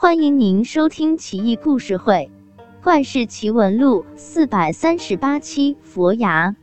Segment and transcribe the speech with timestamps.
[0.00, 2.30] 欢迎您收听《奇异故事会·
[2.84, 5.76] 怪事奇闻录》四百三十八期。
[5.82, 6.54] 佛牙。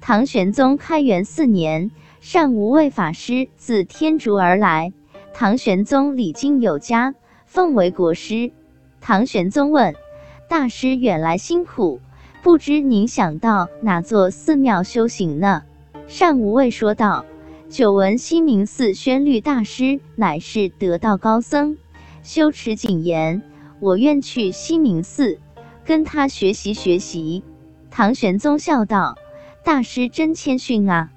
[0.00, 4.92] 唐玄宗开元四年，善无畏法师自天竺而来，
[5.32, 8.52] 唐玄宗礼敬有加，奉为国师。
[9.00, 9.96] 唐玄宗问
[10.48, 12.00] 大师：“远来辛苦，
[12.44, 15.64] 不知您想到哪座寺庙修行呢？”
[16.06, 17.26] 善无畏说道
[17.68, 21.76] ：“久闻西明寺宣律大师乃是得道高僧。”
[22.24, 23.42] 修持谨言，
[23.80, 25.38] 我愿去西明寺
[25.84, 27.44] 跟他学习学习。
[27.90, 29.18] 唐玄宗笑道
[29.62, 31.12] ：“大师真谦逊啊！”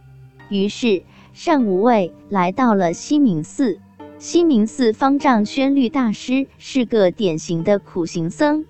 [0.52, 1.04] 于是
[1.34, 3.80] 善无畏来到了西明寺。
[4.20, 8.66] 西明寺方丈宣律大师是个典型的苦行僧，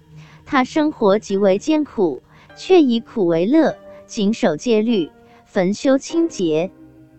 [0.45, 2.21] 他生活极为艰苦，
[2.55, 3.75] 却以苦为乐，
[4.05, 5.09] 谨守戒律，
[5.45, 6.69] 焚修清洁。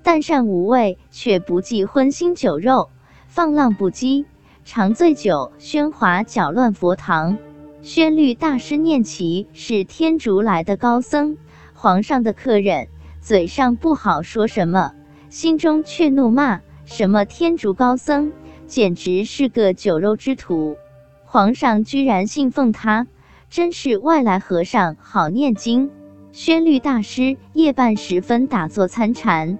[0.04, 2.88] 但善无畏却不忌荤腥酒肉，
[3.26, 4.26] 放浪不羁。
[4.70, 7.38] 常醉酒，喧哗搅乱佛堂。
[7.80, 11.38] 宣律大师念其是天竺来的高僧，
[11.72, 12.88] 皇上的客人，
[13.22, 14.92] 嘴上不好说什么，
[15.30, 18.30] 心中却怒骂什么天竺高僧，
[18.66, 20.76] 简直是个酒肉之徒。
[21.24, 23.06] 皇上居然信奉他，
[23.48, 25.90] 真是外来和尚好念经。
[26.30, 29.58] 宣律大师夜半时分打坐参禅，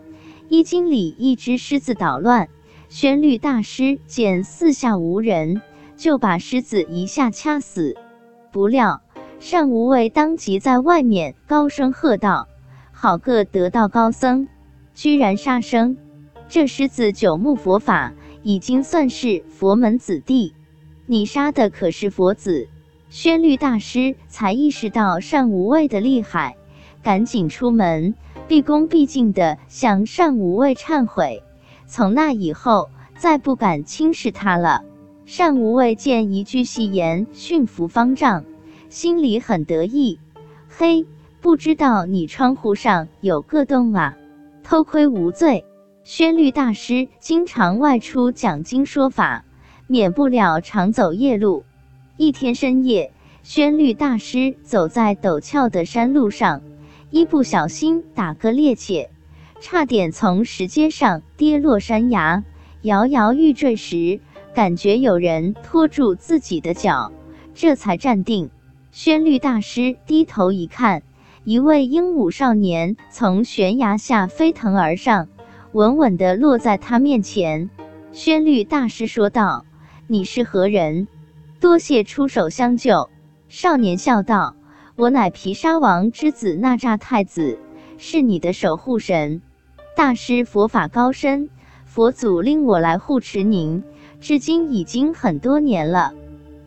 [0.50, 2.50] 衣襟里一只狮子捣乱。
[2.89, 5.61] 宣律大师见四下无人，
[5.97, 7.97] 就把狮子一下掐死。
[8.50, 9.03] 不料
[9.41, 12.48] 善无畏当即在外面高声喝道
[12.91, 14.48] ：“好个得道高僧，
[14.94, 15.98] 居然杀生！
[16.48, 20.55] 这狮子久慕佛法，已经算是佛门子弟，
[21.05, 22.69] 你杀的可是佛子。”
[23.11, 26.56] 宣律大师才意识到善无畏的厉害，
[27.03, 28.14] 赶紧出门，
[28.48, 31.42] 毕恭毕敬地向善无畏忏悔。
[31.89, 34.84] 从那以后，再不敢轻视他了。
[35.25, 38.44] 善无畏见一句戏言驯服方丈，
[38.91, 40.20] 心里很得意。
[40.69, 41.06] 嘿，
[41.41, 44.16] 不知道你窗户上有个洞啊？
[44.62, 45.65] 偷窥无罪。
[46.04, 49.44] 宣律大师经常外出讲经说法，
[49.87, 51.65] 免不了常走夜路。
[52.19, 53.12] 一天深夜，
[53.43, 56.60] 宣律大师走在陡峭的山路上，
[57.10, 59.09] 一不小心打个趔趄。
[59.60, 62.44] 差点从石阶上跌落山崖，
[62.82, 64.20] 摇摇欲坠时，
[64.54, 67.12] 感觉有人拖住自己的脚，
[67.54, 68.50] 这才站定。
[68.92, 71.02] 宣律大师低头一看，
[71.44, 75.28] 一位英武少年从悬崖下飞腾而上，
[75.72, 77.68] 稳稳地落在他面前。
[78.12, 79.64] 宣律大师说道
[80.06, 81.08] ：“你是何人？
[81.60, 83.10] 多谢出手相救。”
[83.48, 84.54] 少年笑道
[84.94, 87.58] ：“我乃毗沙王之子那吒太子，
[87.98, 89.42] 是你的守护神。”
[89.98, 91.50] 大师佛法高深，
[91.84, 93.82] 佛祖令我来护持您，
[94.20, 96.12] 至今已经很多年了。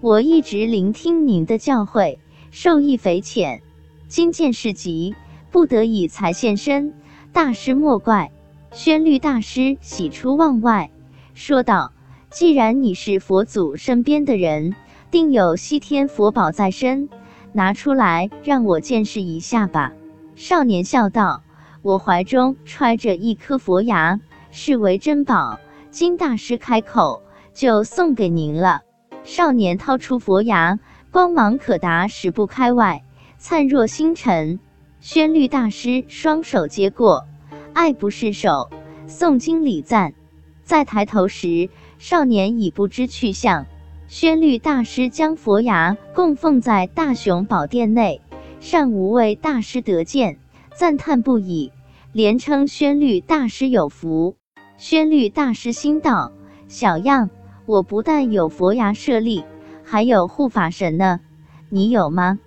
[0.02, 2.18] 我一直聆听您的教诲，
[2.52, 3.62] 受益匪浅。
[4.10, 5.16] 今见事急，
[5.50, 6.94] 不得已才现身。
[7.32, 8.34] 大师莫怪。
[8.74, 10.92] 宣律大师喜出望外，
[11.34, 11.94] 说道
[12.30, 14.76] ：“既然你是佛祖身边的人，
[15.10, 17.08] 定有西天佛宝在身，
[17.54, 19.94] 拿出来让我见识一下吧。”
[20.36, 21.44] 少年笑道。
[21.84, 24.20] 我怀中揣着一颗佛牙，
[24.52, 25.60] 视为珍宝。
[25.90, 27.22] 金大师开口，
[27.54, 28.82] 就送给您了。
[29.24, 30.80] 少年掏出佛牙，
[31.12, 33.04] 光芒可达十步开外，
[33.38, 34.60] 灿若星辰。
[35.00, 37.26] 宣律大师双手接过，
[37.74, 38.70] 爱不释手，
[39.08, 40.14] 诵经礼赞。
[40.64, 43.66] 再抬头时，少年已不知去向。
[44.08, 48.22] 宣律大师将佛牙供奉在大雄宝殿内，
[48.60, 50.38] 善无畏大师得见。
[50.74, 51.72] 赞叹不已，
[52.14, 54.36] 连称宣律大师有福。
[54.78, 56.32] 宣律大师心道：
[56.68, 57.30] 小样，
[57.66, 59.44] 我不但有佛牙舍利，
[59.84, 61.20] 还有护法神呢，
[61.70, 62.40] 你有吗？